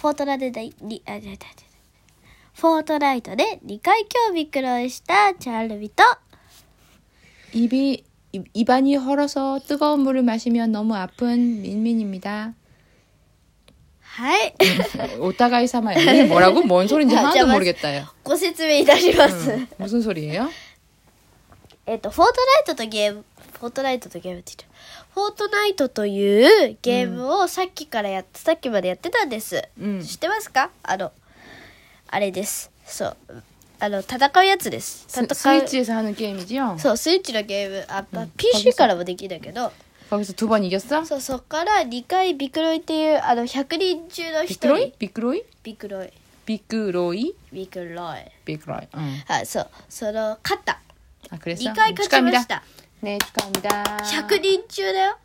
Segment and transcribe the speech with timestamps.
[0.00, 1.36] フォートナイトで、にあ、違う違う違う
[2.54, 6.02] フォートナイトで2回今日びっくりしたチャールビと、
[7.52, 12.54] 입이 입, 입안이 헐어서 뜨거운 물을 마시면 너무 아픈 민민입니다.
[14.00, 14.54] はい。
[15.20, 16.26] 오타가이 사마요.
[16.28, 16.62] 뭐라고?
[16.62, 17.56] 뭔 소린지 아, 하나도 잠깐만.
[17.56, 18.04] 모르겠다요.
[18.22, 19.66] ご説明いたします。
[19.78, 20.48] 무슨 소리예요?
[21.88, 23.24] えっと、フォートナイトとゲーム、
[23.60, 25.12] フォートナイトとゲームって言っちゃう。
[25.14, 29.62] フォートナイトというゲームをさっきからやって、さっきまでやってたんです。
[29.80, 31.12] うん知ってますかあの、
[32.08, 32.70] あれです。
[32.84, 33.16] そう。
[33.80, 35.04] あの、戦うやつです。
[35.08, 35.34] 스, 戦う。
[35.34, 36.78] 스위치에서 하는 게임이죠?
[36.78, 37.84] そう、スイッチのゲーム。
[37.88, 39.72] あ、まあうん PC からもできるんだけど、
[40.10, 41.04] 거기서 두 번 이겼어?
[41.04, 44.92] そう、そっから2回ビクロイっていう、あの、100人中の1人。
[44.92, 44.92] 비크로이?
[44.98, 45.42] 비크로이?
[45.64, 46.12] ビクロイ。
[46.46, 47.34] 비크로이?
[47.52, 48.30] ビクロイ。
[48.44, 48.88] 비크로이.
[48.96, 49.22] 응.
[49.26, 49.68] はい、そう。
[49.88, 50.80] その、勝った。
[51.30, 51.62] 아, 그랬어?
[51.70, 52.62] 2回勝ちました。
[53.00, 53.98] 네, 축하합니다.
[54.04, 55.18] 100人中だよ。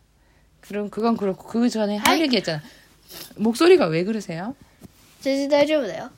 [0.61, 2.21] 그럼 그건 그렇고 그 전에 할 아이.
[2.21, 2.61] 얘기 했잖아.
[3.37, 4.55] 목소리가 왜 그러세요?
[5.21, 6.09] 全然大丈夫だよ。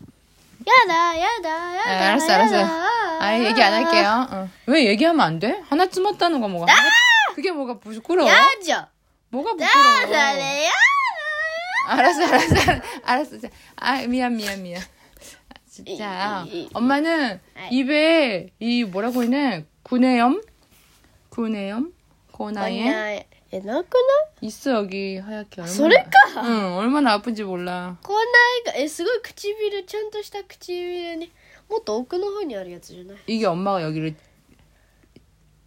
[0.66, 2.08] やだ、やだ、や 아, だ。
[2.14, 2.52] 알았어, や 알았어.
[2.52, 4.28] だ 아, 얘기 안 할게요.
[4.32, 4.50] 어.
[4.68, 5.60] 왜 얘기하면 안 돼?
[5.70, 6.72] 하나 쯤었다는 거 뭐가?
[7.36, 8.30] 그게 뭐가 부끄러워?
[8.30, 8.88] やじゃん。
[9.30, 10.12] 뭐가 や 부끄러워?
[10.12, 10.72] だね、や
[11.88, 13.40] 알았어, 알았어, 알았어, 알았어.
[13.40, 14.82] 자, 아, 미안, 미안, 미안.
[15.76, 16.46] 아, 진짜.
[16.48, 16.70] 이, 이, 이.
[16.74, 17.70] 엄마는 아이.
[17.76, 19.66] 입에 이 뭐라고 했네?
[19.84, 20.42] 구내염?
[21.30, 21.92] 구내염?
[21.92, 22.38] だ。
[22.38, 23.28] 고나에 ない。
[23.52, 25.62] え、なくない 있어 여기 하얗게.
[25.62, 27.98] 얼마나, それか 응, 얼마나 아픈지 몰라.
[28.02, 28.24] こんな
[28.72, 31.32] いが、え、すごい唇、ちゃんとした唇に、
[31.70, 34.16] もっと奥の方にあるやつじゃない 이게 엄마가 여기를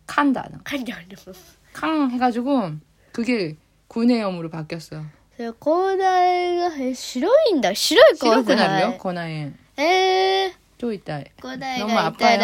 [0.06, 0.48] 칸다.
[0.64, 1.34] かにあるの。
[1.72, 2.72] 캉 해가지고
[3.12, 3.56] 그게
[3.88, 5.02] 구내염으로 바뀌었어.
[5.36, 7.74] それ、口内が、え、白いんだ。
[7.74, 8.56] 白い口 시럽 内。
[8.56, 8.98] 고나요?
[8.98, 9.52] 고나에.
[10.77, 11.22] 또 있다.
[11.80, 12.38] 너무 아파요.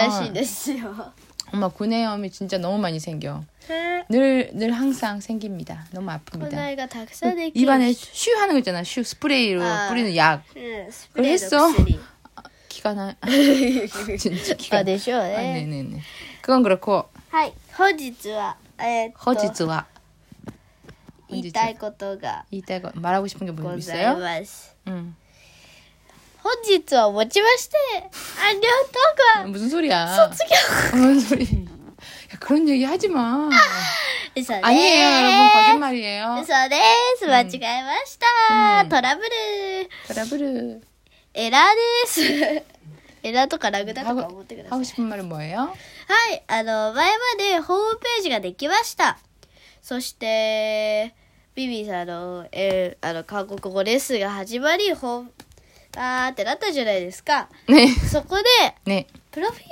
[1.53, 3.43] 엄마 구내염이 진짜 너무 많이 생겨.
[4.09, 5.85] 늘, 늘 항상 생깁니다.
[5.91, 6.49] 너무 아픕니다.
[7.53, 8.83] 입안에 슈 하는 거 있잖아.
[8.83, 10.43] 슈 스프레이로 아, 뿌리는 약.
[10.57, 11.67] 응, 그걸 했어.
[12.69, 13.15] 기가 나.
[14.19, 14.81] 진짜 기가 나.
[14.81, 15.35] 아, 네네네.
[15.37, 16.01] 아, 네, 네, 네.
[16.41, 17.09] 그건 그렇고.
[17.29, 17.51] 하이.
[17.77, 18.57] 허지즈와.
[19.25, 19.85] 허지즈와.
[21.29, 22.43] 이따이 것도가.
[22.51, 24.17] 이따이 거 말하고 싶은 게 뭐 있어요?
[24.87, 25.15] 응.
[26.44, 27.76] 本日をもちまして、
[28.42, 28.68] ありが
[29.42, 29.88] とう 무슨 소리야?
[30.06, 30.44] が卒
[30.94, 31.44] 業 무슨 소리?
[31.44, 33.48] 야, 그런 얘기 하지 마.
[34.34, 34.64] 嘘です。
[34.64, 35.50] 아니에요, 여러분.
[35.52, 36.40] 거짓말이에요.
[36.42, 36.76] 嘘で
[37.18, 37.26] す。
[37.26, 38.82] 間違えました。
[38.82, 39.28] うんトラブル。
[40.08, 40.80] 트러블을
[41.34, 41.62] エラー
[42.04, 42.64] です。
[43.22, 44.84] エラーとかラグだとか思ってください 하고 。
[44.84, 45.58] 싶은 말은 뭐예요?
[45.58, 45.74] は
[46.32, 46.42] い。
[46.48, 49.18] あの、前までホームページができました。
[49.82, 51.14] そして、
[51.54, 55.32] ビビさんの、えーあの、韓国語レッスンが始まり、ホーム、
[55.96, 57.48] あーってなったじゃないですか。
[57.66, 57.88] 네.
[58.08, 58.44] そこで、
[58.84, 59.06] 네.
[59.32, 59.64] プロフィー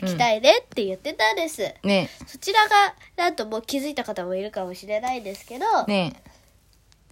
[0.00, 1.62] ル書きたいねって言ってたんです。
[1.84, 2.08] 네.
[2.26, 6.14] そちらが、なんともう気づいた方もいるかもしれないですけど、 네.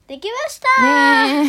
[0.09, 1.44] できました、 네.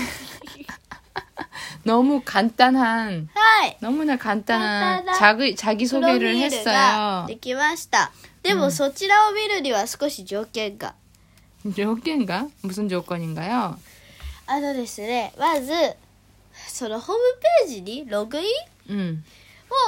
[1.83, 3.77] 너무 간단한 はい。
[3.81, 7.27] 너무나 간단한 간단한 자기 자기 プロフィ 소개를 ールが 했어요.
[7.27, 8.11] できました。
[8.43, 10.93] でも、そちらを見るには少し条件が。
[11.75, 12.47] 조건인가?
[12.63, 13.77] 무슨 조건인가요?
[14.47, 15.73] あのですね、まず、
[16.76, 17.22] そのホーム
[17.64, 18.42] ページにログイ
[18.90, 19.24] ン、うん、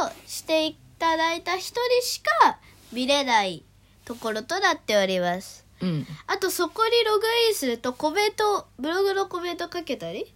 [0.07, 2.59] をしていただいた人にしか
[2.95, 3.63] 見れない
[4.07, 5.67] ところとなっております。
[5.83, 10.33] うん、あとそこにログインするとコメントブログのコメントかけたり？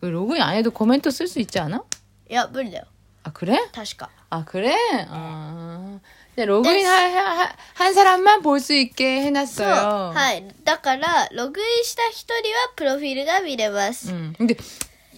[0.00, 1.84] ログインあれでコメントする人いっちゃうな
[2.28, 2.86] いや無理だよ。
[3.22, 3.56] あくれ？
[3.72, 4.10] 確か。
[4.28, 4.74] あくれ？
[5.08, 5.98] あ
[6.34, 10.44] でログインはははんさらマンボスいけへなさはい。
[10.64, 14.58] だからログインした人にはプロフィールが見れます、うん、で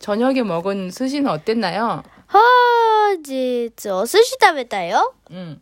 [0.00, 2.02] 저녁에 먹은 스시는 어땠나요?
[2.28, 5.14] 本日、お寿司食べたよ。
[5.30, 5.60] 응.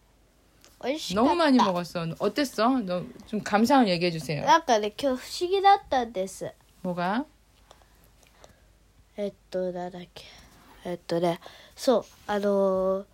[0.82, 1.28] 美味しかった。
[1.28, 2.06] 너무 많이 먹었어.
[2.18, 2.68] 어땠어?
[2.80, 4.44] 너 좀 감상을 얘기해 주세요.
[4.44, 6.52] なんかね、今日不思議だったんです。
[6.82, 7.24] 뭐가?
[9.16, 10.24] えっと、なんだっけ。
[10.84, 11.38] えっとね、
[11.76, 13.04] そう、あのー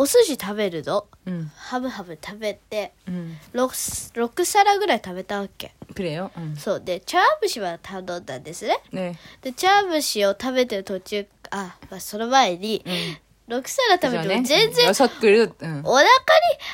[0.00, 5.74] お寿司食べるぞ、うん、ハブハブ食べて、うん、6, 6皿ぐらい食べたわけ。
[5.94, 6.80] くれよ、うん、そう。
[6.80, 12.82] で茶碗蒸しは頼んだんですね、ね、で茶碗蒸しを食べてる途中あ、まあ、その前に、
[13.48, 16.08] うん、6皿食べても全然、ね、お腹に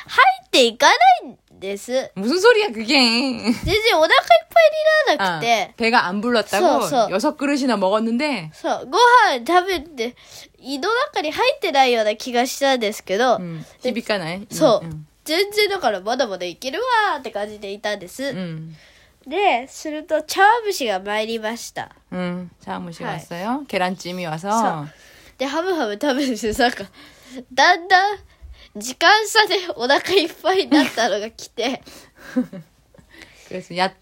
[0.07, 1.37] 入っていかない。
[1.58, 2.10] です。
[2.14, 2.86] 무슨 소리야 그게?
[2.86, 7.10] 全然お腹いっぱいにならな 아, くて、 배가 안 불렀다고 써, 써.
[7.10, 8.98] 여섯 그릇이나 먹었는데 そう、ご
[9.30, 10.16] 飯食べて、
[10.58, 18.22] 胃の中に入ってないような気がしたんですけど、 음, 히비까나에 そう、 음, 全然だからまだまだいけるわーって感じでいたんです。
[18.24, 18.74] 음,
[19.26, 21.90] で、すると茶碗蒸しが参りました。
[22.12, 22.50] 음.
[22.60, 23.14] 자무시 하이.
[23.18, 23.64] 왔어요.
[23.68, 24.86] 계란찜이 와서 써.
[25.38, 26.84] で、ハムハム食べてて、なんか、
[27.52, 28.18] だんだん、
[28.76, 31.82] 時間差でお腹いっぱいになったのが来て、
[33.48, 33.92] 그래서 야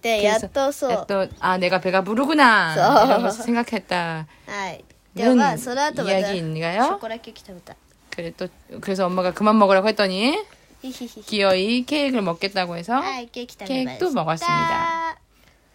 [0.00, 1.06] で、やっとそう。
[1.06, 3.04] 또, 아 내가 배가 부르구나 써.
[3.06, 4.26] 이러면서 생각했다.
[4.46, 4.84] はい。
[5.14, 6.98] でもまあ、 는 その後また、ショ 이야기인가요?
[6.98, 7.76] コラケーキ食べた。
[8.10, 8.48] 그래 또
[8.80, 10.38] 그래서 엄마가 그만 먹으라고 했더니
[10.82, 11.22] ひひひ。
[11.22, 13.98] 기어이 케이크를 먹겠다고 해서 はい、ケーキ食べました。
[13.98, 15.18] 케이크도 먹었습니다.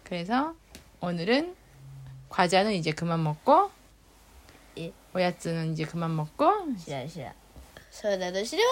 [0.04, 0.54] 그래서
[1.00, 1.54] 오늘은
[2.28, 3.70] 과자는 이제 그만 먹고
[4.78, 4.92] 예.
[5.14, 6.50] 오야츠는 이제 그만 먹고
[6.84, 7.32] 知らん知らん。
[7.92, 8.68] そうなの知りま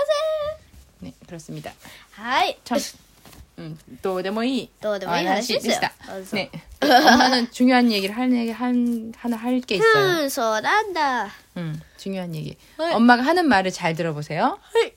[1.08, 1.72] 네 그렇습니다.
[2.14, 2.24] せん。
[2.24, 2.58] はい。
[2.64, 2.78] 참
[3.58, 5.74] 음, 도데모이 どうでもいい話ですよ。
[5.80, 6.50] 다 あそう 네
[6.82, 10.22] 엄마는 중요한 얘기를 할 얘기 한 하나 할 게 있어요.
[10.22, 11.30] うん、そうなんだ。
[11.56, 12.56] 음 중요한 얘기.
[12.78, 12.92] 네.
[12.94, 14.58] 엄마가 하는 말을 잘 들어보세요.
[14.60, 14.94] はい。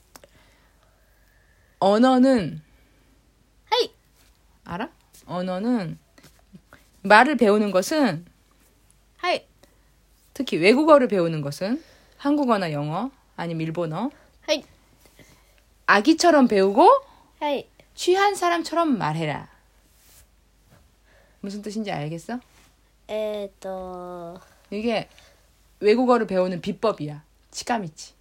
[1.79, 2.61] 언어는
[3.71, 3.91] はい。
[4.65, 4.89] 알아?
[5.25, 5.97] 언어는
[7.03, 8.25] 말을 배우는 것은
[9.17, 9.45] はい。
[10.33, 11.81] 특히 외국어를 배우는 것은
[12.17, 14.10] 한국어나 영어 아니면 일본어.
[14.42, 14.64] 하이.
[15.86, 16.88] 아기처럼 배우고
[17.40, 17.68] 하이.
[17.94, 19.48] 취한 사람처럼 말해라.
[21.40, 22.40] 무슨 뜻인지 알겠어?
[23.08, 24.38] 에또
[24.70, 25.08] 이게
[25.80, 27.22] 외국어를 배우는 비법이야.
[27.50, 28.14] 치감이지.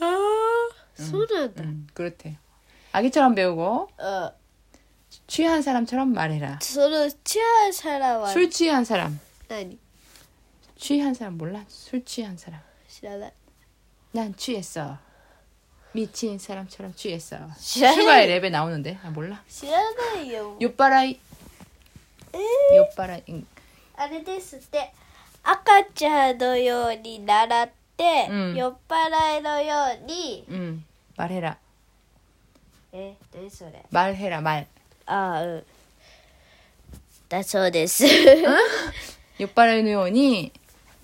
[0.00, 1.62] 아, 소르다.
[1.62, 2.36] 응, 응, 그렇대.
[2.92, 3.88] 아기처럼 배우고.
[3.98, 4.32] 어.
[5.26, 6.58] 취한 사람처럼 말해라.
[6.58, 8.26] 저는 취한 사람.
[8.26, 9.18] 술 취한 사람.
[9.48, 9.78] 아니.
[10.76, 11.64] 취한 사람 몰라?
[11.68, 12.60] 술 취한 사람.
[12.88, 13.30] 싫어.
[14.13, 14.97] 난 취했어.
[15.93, 17.37] 미친 사람처럼 취했어.
[17.57, 17.93] 취해.
[17.93, 19.41] 슈가의 랩에 나오는데 아 몰라?
[19.49, 20.55] 知らないよ。
[20.59, 21.19] 酔っ払い
[22.35, 22.75] 예.
[22.75, 23.45] 酔っ払い 응.
[23.95, 24.91] あれですって。
[25.43, 30.83] 赤ちゃんのように習って、うん酔っ払いのように、 응.
[31.17, 31.57] 말해라.
[32.91, 34.65] え、何それ 말해라 말.
[35.05, 35.65] ああ、うん。
[37.29, 38.05] だそうです。
[39.37, 40.51] 酔っ払いのように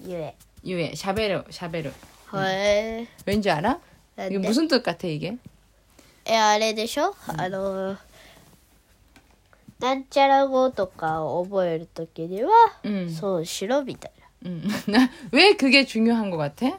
[0.03, 0.35] ゆえ。
[0.63, 1.91] 유에 샤베르 샤베르.
[2.33, 3.07] へえ。
[3.25, 3.79] 왠지 알아?
[4.15, 5.37] なん 이게 で 무슨 뜻 같아 이게?
[6.25, 7.97] え、あれでしょ、あの、
[9.79, 12.51] なんちゃら語とかを覚えるときには、
[12.85, 13.09] 응.
[13.11, 14.11] そうしろみたい
[14.41, 14.49] な。
[14.49, 14.61] 응.
[14.91, 16.75] 나- 왜 그게 중요한 것 같아?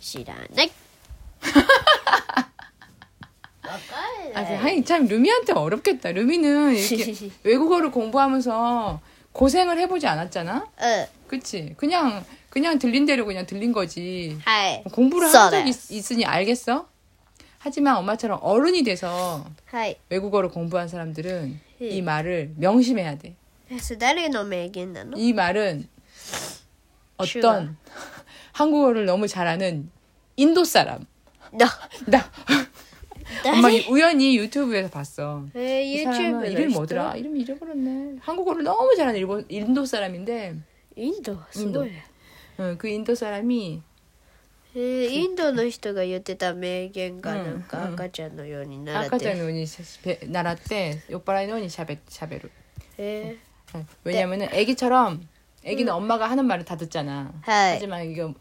[0.00, 0.70] 知らない。
[3.62, 3.78] わか
[4.32, 4.56] ん 아, ない。
[4.58, 6.12] 하이 참 루미한테 어렵겠다.
[6.12, 9.00] 루미는 이렇게 외국어를 공부하면서
[9.32, 10.66] 고생을 해보지 않았잖아.
[10.80, 11.06] うん。
[11.31, 11.73] 그치.
[11.77, 14.37] 그냥, 그냥 들린 대로 그냥 들린 거지.
[14.43, 14.83] 하이.
[14.83, 16.89] 공부를 한 적이 있, 으니 알겠어?
[17.57, 19.95] 하지만 엄마처럼 어른이 돼서 하이.
[20.09, 21.87] 외국어를 공부한 사람들은 예.
[21.87, 23.35] 이 말을 명심해야 돼.
[25.17, 25.87] 이 말은
[27.15, 27.77] 어떤
[28.51, 29.89] 한국어를 너무 잘하는
[30.35, 31.05] 인도 사람.
[31.53, 31.65] 나.
[32.07, 32.29] 나.
[33.45, 35.45] 엄마 우연히 유튜브에서 봤어.
[35.53, 36.45] 네, 유튜브.
[36.45, 37.15] 이름이 뭐더라?
[37.15, 38.17] 이름 잊어버렸네.
[38.19, 40.57] 한국어를 너무 잘하는 일본 인도 사람인데
[40.96, 42.04] インドすごいね。
[42.58, 43.82] 어, 그 인도 사람이
[44.74, 49.66] えー、インドの人が言ってた名言がうんなんかうん赤ちゃんのように習って 아까전 노니
[50.28, 52.50] 나라때 오빠라이 노니 샤베 샤베루.
[52.98, 53.36] え
[53.74, 55.26] 어, 왜냐면은 애기처럼
[55.64, 57.32] 애기는 엄마가 하는 말을 다 듣잖아.
[57.44, 57.74] ー、はい。
[57.74, 58.34] 하지만 이거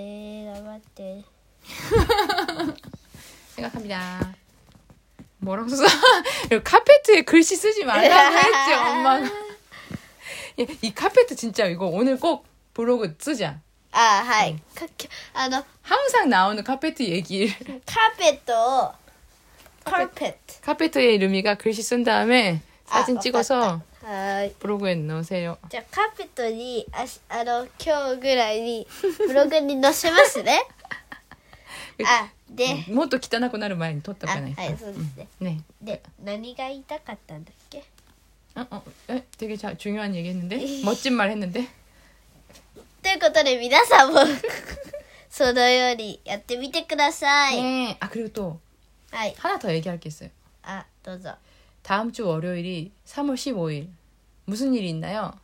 [0.49, 1.23] ー、頑張って。
[3.55, 4.35] 생각합니다.
[5.39, 5.83] 뭐라고 써?
[6.63, 9.25] 카페트에 글씨 쓰지 말라고 했지 엄마가.
[9.25, 9.29] 야,
[10.81, 13.59] 이 카페트 진짜 이거 오늘 꼭 블로그 쓰자.
[13.92, 18.92] あはい、かきあのハムさんの青のカペット얘기를カペットを
[19.84, 24.52] カペット카페트에루미가글씨쓴다음에사진찍어서はい。
[24.58, 25.58] ブログへ載せよ。
[25.68, 28.86] じゃあカーペットにあしあの今日ぐらいに
[29.26, 30.60] ブログに載せますね。
[32.04, 34.60] あでもっと汚くなる前に撮っとかないと。
[34.62, 35.28] はい、そうですね。
[35.40, 37.84] うん、ねで何が言いたかったんだっけ？
[38.54, 40.58] あ、え、되게중요한얘기했는 데？
[40.82, 41.68] 멋진말했는 데？
[43.01, 44.19] ということで、皆さんも、
[45.29, 47.57] そのようにやってみてください。
[47.61, 47.97] 네.
[47.99, 48.59] 아, 그리고 또
[49.11, 49.35] はい。
[49.37, 50.29] 하나 더 얘기할 게 있어요.
[50.63, 51.35] あ、どうぞ。
[51.83, 53.89] 다음 주 월요일이 3월 15일.
[54.45, 55.37] 무슨 일이 있나요?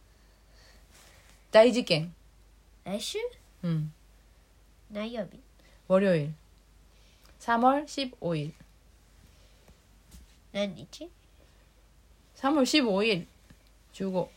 [1.51, 2.13] 다이지갱.
[2.85, 3.19] 来週
[3.63, 3.91] 음.
[4.89, 5.39] 何曜日
[5.87, 6.33] 월요일.
[7.39, 8.53] 3월 15일.
[10.53, 11.09] 何日
[12.37, 13.25] 3월 15일.
[13.93, 14.31] 주고.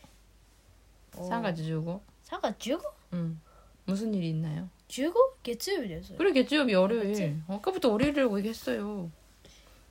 [1.12, 2.02] 싸가지 주고.
[2.22, 2.84] 사과 주고?
[3.12, 3.40] 응.
[3.84, 4.68] 무슨 일이 있나요?
[4.88, 5.18] 주고?
[5.42, 7.08] 개츠요이래서 그래 개츠요이 월요일.
[7.08, 7.36] 그치?
[7.48, 9.10] 아까부터 월요일이라고 얘기했어요.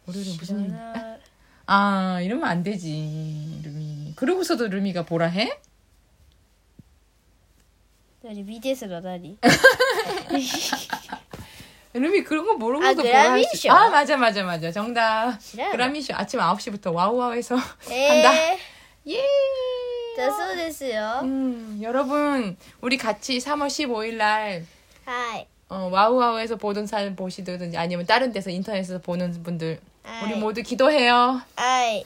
[0.05, 0.73] 월요일에 무슨 일?
[1.65, 4.13] 아 이러면 안 되지 루미.
[4.15, 5.59] 그러고서도 루미가 보라 해?
[8.25, 9.37] 아니 미제스가 나니.
[11.93, 13.71] 루미 그런 거 모르고도 아, 그라미쇼.
[13.71, 15.37] 아 맞아 맞아 맞아 정답.
[15.71, 18.55] 그라미쇼 아침 9시부터 와우와우에서 한다.
[19.07, 19.25] 예.
[20.18, 24.64] だそうですよ、 음, 여러분 우리 같이 3월 15일 날
[25.04, 30.62] はい、 어, 와우와우에서 보던 사람 보시든지 아니면 다른 데서 인터넷에서 보는 분들 はい 우리 모두
[30.62, 31.40] 기도해요.
[31.56, 32.04] はい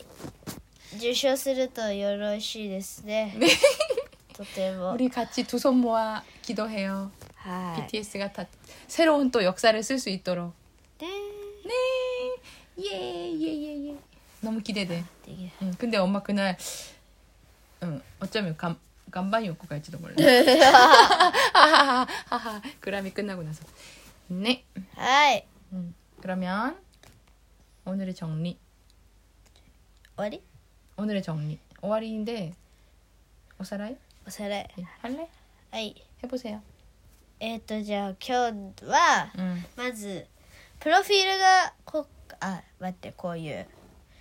[0.97, 3.35] 受賞するとよろしいですね
[4.32, 7.11] とても 우리 같이 두 손 모아 기도해요.
[7.37, 8.47] はい BTS가 다
[8.88, 10.52] 새로운 또 역사를 쓸 수 있도록.
[10.99, 11.06] で
[11.66, 11.75] 네.
[12.80, 13.97] 예, 예, 예, 예.
[14.40, 15.04] 너무 기대돼.
[15.26, 16.56] できる 응, 근데 엄마 그날
[17.82, 18.78] 응, 어쩌면 감
[19.11, 20.14] 간반이 입고 갈지도 몰라.
[21.52, 22.61] 하하하하.
[22.80, 23.64] 그람이 끝나고 나서.
[24.28, 24.64] 네.
[24.97, 26.76] はい 음, 그러면
[27.87, 28.58] 오늘의 정리.
[30.16, 30.42] 終わり
[30.97, 31.58] 오늘의 정리.
[31.80, 32.52] 終わり인데
[33.61, 35.28] 오사라이 おさらい 예, 할래?
[35.70, 36.61] はい 해보세요.
[37.40, 40.26] えっ、とじゃあ今日は 응, まず
[40.80, 42.06] プロフィールがこ
[42.40, 43.66] あ待ってこういう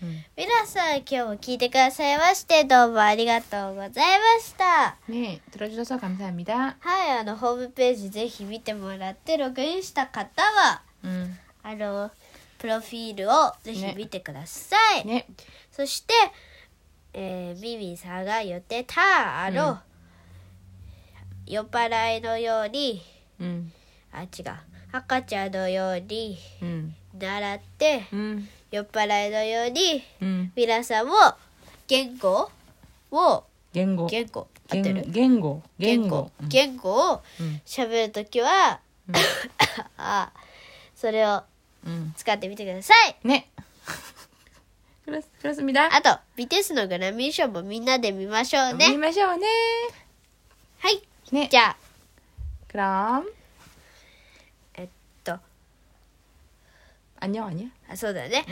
[0.03, 4.97] うん皆さん今日も聞いてくださいましてどうもありがとうございました。
[5.09, 10.83] 네, 들어주셔서감感謝.はい、あの、ホームページぜひ見てもらって、ログインした方は、
[11.63, 12.11] あの、
[12.59, 15.25] プロフィールをぜひ見てください。
[15.71, 16.15] そして、
[17.13, 19.79] えー、ミミさんが言ってた、あの、
[21.47, 23.03] 酔っ払いのように、
[23.41, 23.69] 음,
[24.13, 24.72] あ、違う。
[24.93, 26.39] 赤ちゃんのように
[27.19, 28.49] 習って、うん。
[28.71, 30.53] 酔っ払いのようにうん。
[30.55, 31.15] 皆さんも
[31.89, 32.51] 言語
[33.11, 34.07] を言語。
[34.07, 34.47] 言語。
[34.69, 34.83] 言
[35.41, 35.63] 語。
[35.79, 36.31] 言語。
[36.43, 37.13] 言語。
[37.15, 37.23] を
[37.65, 38.81] 喋るときは、
[39.97, 40.31] あ
[40.95, 41.43] それを
[42.17, 43.27] 使ってみてください。
[43.27, 43.49] ね。
[45.05, 48.91] ク ラクラスみだあとビテスのグラミー賞もみんなで見ましょうね。
[48.91, 49.47] 見ましょうね。
[50.79, 51.03] はい。
[51.31, 51.49] ね。
[51.51, 51.77] じゃあ。
[52.69, 53.42] クラン。
[57.22, 57.68] 안녕 아니야?
[57.90, 58.46] あそうだね、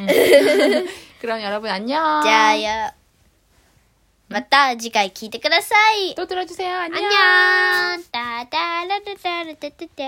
[1.21, 2.23] 그럼 여러분 안녕.
[2.23, 2.93] じゃあや
[4.27, 6.75] また次回聞いてください 또 들어주세요.
[6.75, 6.97] 안녕.
[7.05, 10.03] 안녕 따다라라라라따따따